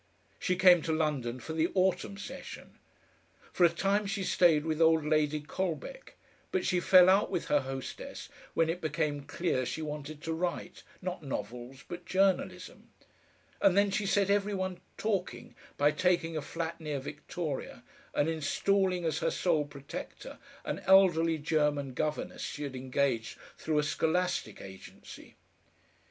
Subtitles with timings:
[0.39, 2.79] She came to London for the autumn session.
[3.53, 6.15] For a time she stayed with old Lady Colbeck,
[6.51, 10.81] but she fell out with her hostess when it became clear she wanted to write,
[11.03, 12.89] not novels, but journalism,
[13.61, 17.83] and then she set every one talking by taking a flat near Victoria
[18.15, 23.83] and installing as her sole protector an elderly German governess she had engaged through a
[23.83, 25.35] scholastic agency.